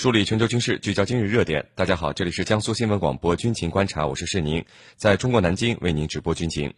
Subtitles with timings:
[0.00, 1.62] 梳理全球军事，聚焦今日热点。
[1.74, 4.64] 大家好，这里是江苏新闻广播军情观察，我是世宁，
[4.96, 6.72] 在中国南京为您直播军情。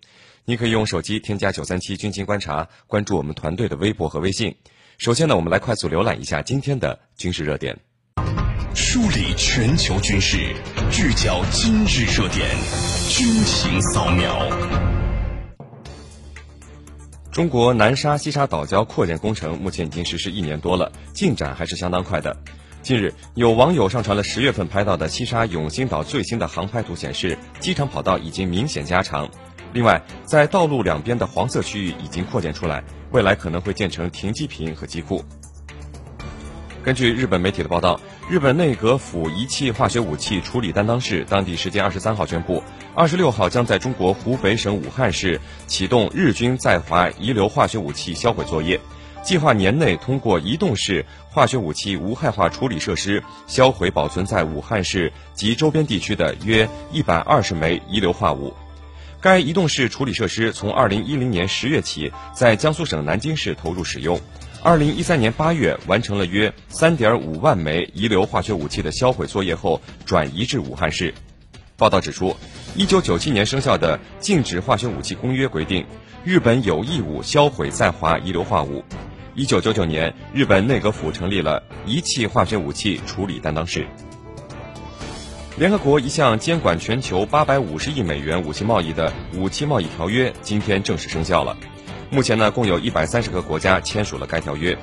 [0.45, 4.57] 您可以用手机添加九三七军情观察，关注我们团队的微博和微信。
[4.99, 7.79] 首先呢，我们来快速浏览一下今天的军事热点。
[8.75, 10.39] 梳理全球军事，
[10.91, 12.51] 聚焦今日热点，
[13.09, 14.51] 军情扫描。
[17.31, 22.37] 中国南沙西沙岛礁扩建工程目前已经实施一年多了，进展还是相当快的。
[22.83, 29.29] 近日，有网友上传了十月份拍到的西沙永兴岛最新的航拍图，显示机场跑道已经明显加长。
[29.73, 35.25] 另外，在道路两边的黄色区域已经扩建出来，未来可能会建成停机坪和机库。
[36.83, 42.65] 根据日本媒体的报道，日本内阁府仪器化学武器处理担当室当地时间二十三号宣布，
[42.97, 48.81] 二十六号将在中国湖北省武汉市启动日军在华遗留化学武器销毁作业。
[49.23, 58.53] 计划年内通过移动式化学武器无害化处理设施销毁保存在武汉市及周边地区的约一百二十枚遗留化物。
[59.21, 64.21] 该移动式处理设施从二零一零年十月起在江苏省南京市投入使用，
[64.65, 71.15] 二零一三年八月完成了约三点五万枚遗留化学武器的销毁作业后转移至武汉市。
[71.77, 72.37] 报道指出，
[72.75, 75.87] 一九九七年生效的《禁止化学武器公约》规定，
[76.25, 78.85] 日本有义务销毁在华遗留化物。
[79.35, 83.87] 一九九九年，日本内阁府成立了仪器化学武器处理担当室。
[85.57, 91.57] 联合国一项监管全球八百五十亿美元武器贸易的武器贸易条约今天正式生效了。
[92.11, 94.77] 目前呢，共有一百三十个国家签署了该条约，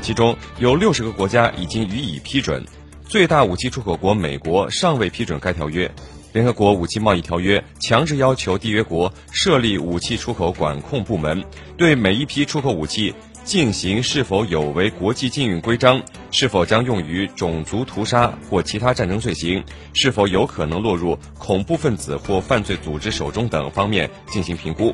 [0.00, 2.64] 其中有六十个国家已经予以批准。
[3.08, 5.90] 最大武器出口国美国尚未批准该条约。
[6.32, 11.42] 联合国武器贸易条约强制要求缔约国设立武器出口管控部门，
[11.76, 13.12] 对每一批出口武器。
[13.46, 16.02] 进行是否有违国际禁运规章，
[16.32, 19.62] 是否将用于种族屠杀或其他战争罪行，
[19.92, 24.92] 是否有可能落入恐怖分子或犯罪组织手中等方面进行评估。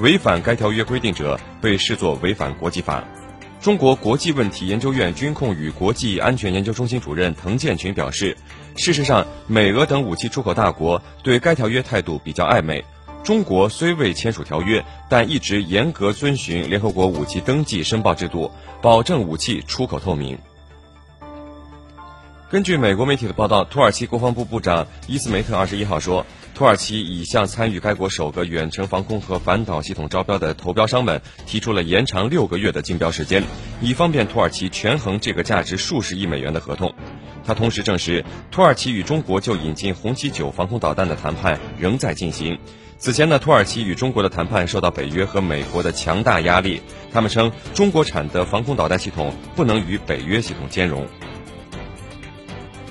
[0.00, 3.04] 违反该条约规定者被视作违反国际法。
[3.60, 8.36] 中国国际问题研究院军控与国际安全研究中心主任滕建群表示，
[8.74, 12.84] 事实上，美俄等武器出口大国对该条约态度比较暧昧。
[13.22, 18.50] 中国虽未签署条约，但一直严格遵循联合国武器登记申报制度，
[18.80, 20.36] 保证武器出口透明。
[22.50, 33.44] 根据美国媒体的报道，土耳其国防部部长伊斯梅特二十一号说，土耳其已向参与该国首个远程防空和反导系统招标的投标商们提出了延长六个月的竞标时间，
[33.80, 36.92] 以方便土耳其权衡这个价值数十亿美元的合同。
[37.44, 42.58] 他同时证实，土耳其与中国就引进红旗九防空导弹的谈判仍在进行。
[43.02, 46.80] 此前呢，土耳其与中国的谈判受到北约和美国的强大压力。
[47.12, 51.04] 他们称，中国产的防空导弹系统不能与北约系统兼容。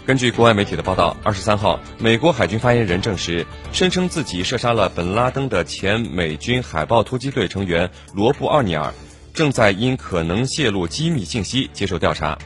[0.06, 8.94] 根据国外媒体的报道，二十三号，美国海军发言人证实，声称自己射杀了本拉登的前美军海豹突击队成员罗布·奥尼尔，
[9.34, 12.38] 正在因可能泄露机密信息接受调查。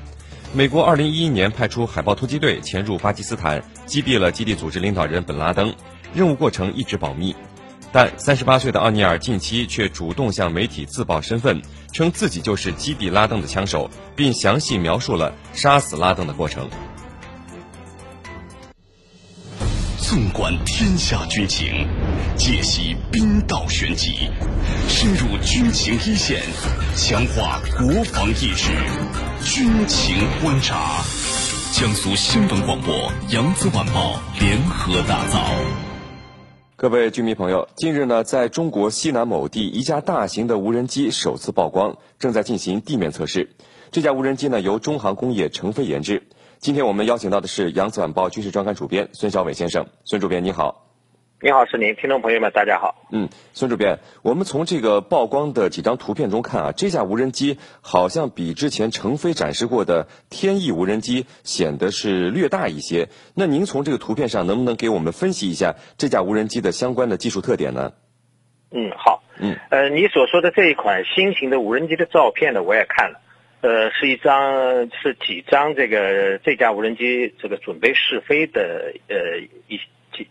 [0.53, 5.73] 美国二零一一年派出海豹突击队潜入巴基斯坦，击毙了基地组织领导人本拉登，
[6.13, 7.35] 任务过程一直保密。
[7.95, 11.61] 但三十八岁的奥尼尔近期却主动向媒体自曝身份，
[11.93, 16.67] 称自己就是击毙拉登的枪手，并详细描述了杀死拉登的过程。
[19.97, 21.87] 纵观天下军情，
[22.35, 24.29] 解析兵道玄机，
[24.89, 26.41] 深入军情一线，
[26.97, 28.73] 强化国防意识，
[29.45, 31.01] 军情观察。
[31.71, 35.49] 江苏新闻广播、扬子晚报联合打造。
[36.77, 43.55] 各位军迷朋友，近日呢，在中国西南某地，一架大型的无人机首次曝光，正在进行地面测试。
[43.91, 46.23] 这架无人机呢，由中航工业成飞研制。
[46.59, 49.87] 今天我们邀请到的是《扬子晚报》军事专刊主编孙晓伟先生。
[50.03, 50.84] 孙主编，你好。
[51.45, 53.05] 你好，是您，听众朋友们，大家好。
[53.11, 63.09] 嗯，孙主编，我们从这个曝光的几张图片中看啊，这架无人机好像比之前成飞展示过的天翼无人机显得是略大一些。
[63.35, 67.93] 那您从这个图片上能不能给我们分析一下这架无人机的相关的技术特点呢？
[68.71, 69.21] 嗯，好。
[69.37, 73.21] 嗯，呃，你所说的这一款新型的无人机的照片呢，我也看了。
[73.61, 79.37] 呃，是一张，是几张这个这架无人机这个准备试飞的呃
[79.67, 79.79] 一。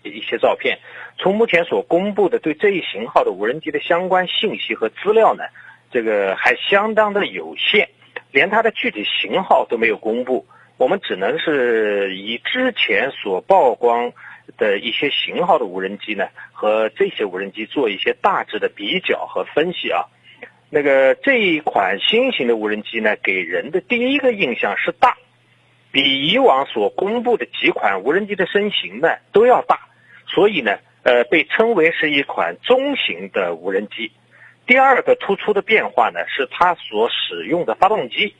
[0.02, 0.78] 一些照片，
[1.18, 5.44] 从目前所公布的对这一型号的无人机的相关信息和资料呢，
[5.90, 7.88] 这个还相当的有限，
[8.32, 10.46] 连它的具体型号都没有公布。
[10.76, 14.12] 我们只能是以之前所曝光
[14.56, 20.04] 的一些型号的无人机呢，和这些无人机做一些大致的比较和分析啊。
[20.70, 25.16] 那个这一款新型的无人机呢，给人的第一个印象是大，
[25.94, 29.78] 比以往所公布的几款无人机的身形呢都要大，
[30.26, 34.10] 所以呢，呃，被称为是一款中型的无人机。
[34.66, 38.34] 第二个突出的变化呢，是它所使用的发动机。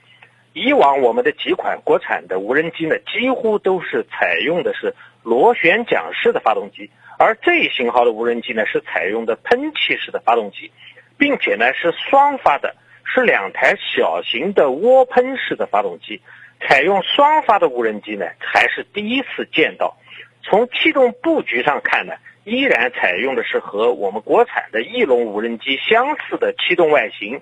[0.53, 4.93] 以往我们的几款国产的无人机呢，几乎都是采用的是
[5.23, 6.91] 螺旋桨式的发动机，
[7.21, 10.73] 而这一型号的无人机呢，是采用的喷气式的发动机，
[11.17, 12.75] 并且呢是双发的，
[13.05, 16.21] 是两台小型的涡喷式的发动机。
[16.66, 19.96] 采用双发的无人机呢，还是第一次见到。
[20.43, 22.14] 从气动布局上看呢，
[22.44, 27.40] 依然采用的是和我们国产的翼龙无人机相似的气动外形。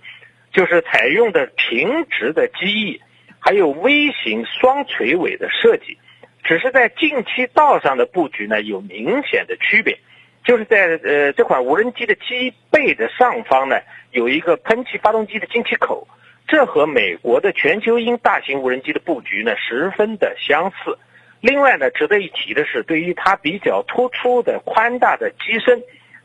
[0.52, 3.00] 就是采用的平直的机翼，
[3.38, 5.96] 还有微型双垂尾的设计，
[6.44, 9.98] 只是在进气道上的布局呢有明显的区别。
[10.44, 13.76] 就是在呃这款无人机的机背的上方呢
[14.10, 16.06] 有一个喷气发动机的进气口，
[16.52, 20.98] 这和美国的全球鹰大型无人机的布局呢十分的相似。
[21.40, 25.82] 另外呢值得一提的是，对于它比较突出的宽大的机身，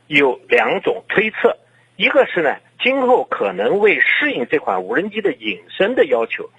[0.08, 1.56] 有两种推测，
[1.96, 2.58] 一个是呢。
[2.84, 6.50] 今后可能为适应这款无人机的隐身的要求，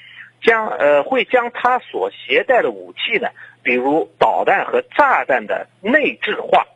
[0.42, 3.28] 将呃会将它所携带的武器呢，
[3.62, 6.66] 比如导弹和炸弹的内置化，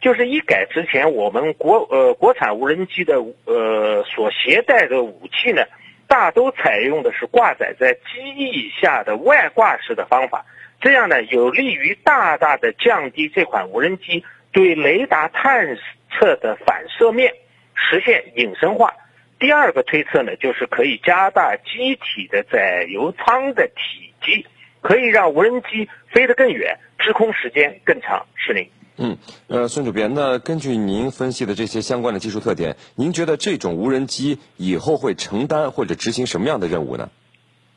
[0.00, 5.62] 就是一改之前我们国呃国产无人机的呃所携带的武器呢，
[6.10, 10.44] 大都采用的是挂载在机翼下的外挂式的方法，
[10.80, 15.78] 这样呢有利于大大的降低这款无人机对雷达探
[16.10, 17.32] 测的反射面。
[17.76, 18.92] 实现隐身化。
[19.38, 24.44] 第二个推测呢，就是可以加大机体的载油舱的体积，
[24.80, 28.26] 可以让无人机飞得更远，滞空时间更长。
[28.34, 28.68] 是您。
[29.02, 29.16] 嗯，
[29.48, 37.08] 呃，孙主编，那根据您分析的这些相关的技术特点，您觉得这种无人机以后会承担或者执行什么样的任务呢？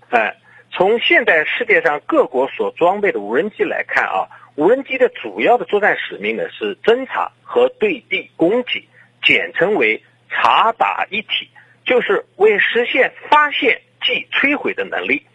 [0.10, 0.36] 哎，
[0.74, 8.90] 从现在世界上各国所装备的无人机来看啊，无人机的主要的作战使命呢是侦察和对地攻击。
[9.26, 11.48] 简称为察打一体，
[11.86, 15.26] 就是为实现发现即摧毁的能力。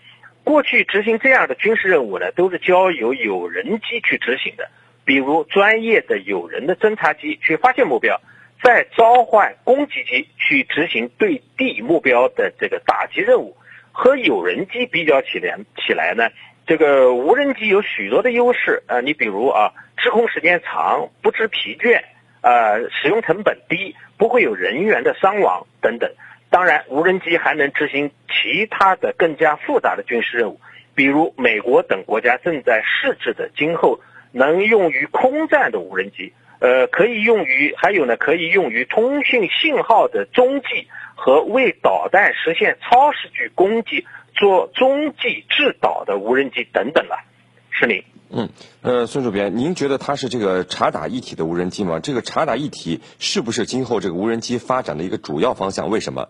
[0.44, 4.68] 过去执行这样的军事任务呢，都是交由有人机去执行的，
[5.08, 8.20] 比如专业的有人的侦察机去发现目标，
[8.62, 13.56] 再召唤攻击机去执行对地目标的这个打击任务。
[13.90, 16.28] 和有人机比较起来起来呢，
[16.66, 22.02] 这个无人机有许多的优势啊，你比如啊，滞空时间长，不知疲倦。
[22.42, 26.12] 呃，使用成本低，不会有人员的伤亡等等。
[26.50, 30.60] 当然，无人机还能执行其他的更加复杂的军事任务，
[30.94, 33.98] 比如美国等国家正在试制的今后
[34.32, 36.32] 能用于空战的无人机。
[36.60, 44.04] 呃，可以用于还有呢，可以用于通讯信号的中继和为导弹实现超视距攻击
[44.34, 47.24] 做中继制导的无人机等等了。
[47.70, 48.02] 是您。
[48.30, 48.48] 嗯，
[48.82, 52.00] 呃，孙主编，您觉得它是这个察打一体的无人机吗？
[52.00, 55.88] 这个察打一体是不是今后这个无人机发展的一个主要方向？
[55.88, 56.28] 为什么？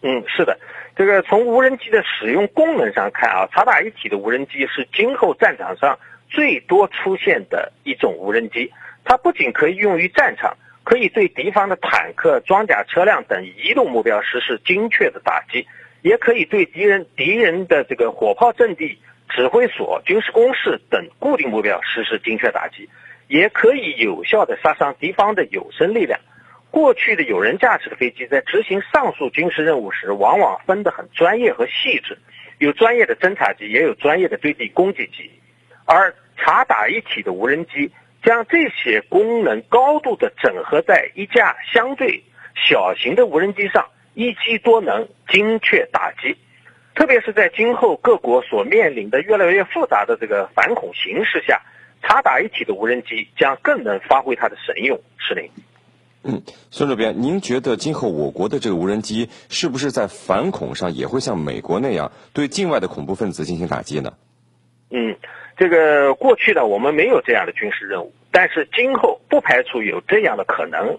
[0.00, 0.58] 嗯，是的，
[0.96, 5.98] 这个从无人机的使用功能上看啊，察打一体的无人机是今后战场上
[6.32, 8.72] 最多出现的一种无人机。
[9.04, 15.66] 它不仅可以用于战场，可以对敌方的坦克、装甲车辆等移动目标实施精确的打击，
[16.02, 18.98] 也可以对敌人敌人的这个火炮阵地。
[19.34, 22.86] 指挥所、军事工事等固定目标实施精确打击，
[23.28, 26.20] 也可以有效的杀伤敌方的有生力量。
[26.70, 32.18] 过去的有人驾驶的飞机在执行上述军事任务时，往往分得很专业和细致，
[32.58, 35.30] 有专业的侦察机，也有专业的对地攻击机。
[35.86, 37.92] 而察打一体的无人机
[38.24, 42.24] 将这些功能高度的整合在一架相对
[42.68, 46.36] 小型的无人机上，一机多能，精确打击。
[46.94, 51.62] 特别是在今后各国所面临的越来越复杂的这个反恐形势下，
[52.02, 55.00] 察打一体的无人机将更能发挥它的神用。
[55.16, 55.48] 是您。
[56.24, 64.12] 嗯，孙主编，您觉得今后我国的这个无人机是不是在反恐上也会像美国那样对境外的恐怖分子进行打击呢？
[64.90, 65.16] 嗯，
[65.56, 70.98] 这个过去呢我们没有这样的军事任务，但是今后不排除有这样的可能。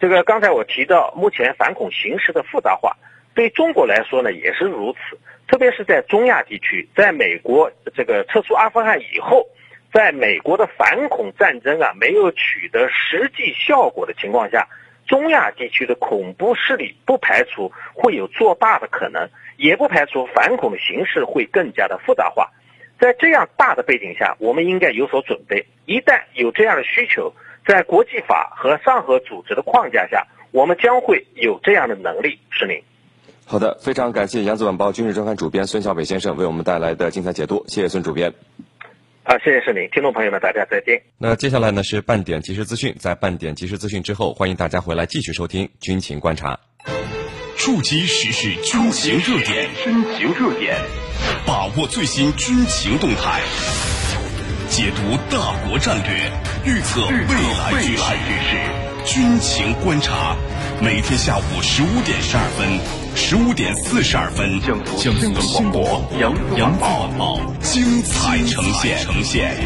[0.00, 2.96] 这个刚才我提到，目前反恐形势的复杂化，
[3.34, 5.18] 对中国来说呢也是如此。
[5.46, 9.46] 特别是在中亚地区，在美国这个撤出阿富汗以后，
[9.92, 14.68] 在美国的反恐战争啊没有取得实际效果的情况下，
[15.06, 22.50] 中亚地区的恐怖势力不排除会有做大的可能，也不排除反恐的形势会更加的复杂化。
[23.00, 25.66] 在这样大的背景下，我们应该有所准备。
[25.86, 27.34] 一旦有这样的需求，
[27.66, 32.38] 在国际法和上合组织的框架下，我们将会有这样的能力。
[32.50, 32.82] 是您。
[33.46, 38.32] 好的，非常感谢扬子晚报军事周刊主编孙小伟先生为我们带来的精彩解读，谢谢孙主编。
[39.22, 41.02] 好，谢谢是您，听众朋友们，大家再见。
[41.18, 46.58] 那接下来呢是半点即时资讯，在半点即时资讯之后，欢迎大家回来继续收听军情观察，
[47.56, 50.74] 触及时事军情热点，军情热点，
[51.64, 53.40] 把握最新军情动态，
[54.68, 56.30] 解读大国战略，
[56.62, 58.58] 预测未来局势。
[59.06, 60.36] 军情观察，
[60.82, 62.68] 每天下午十五点十二分、
[63.16, 68.62] 十五点四十二分，江苏新闻广播《杨杨宝宝》精彩呈
[69.24, 69.56] 现。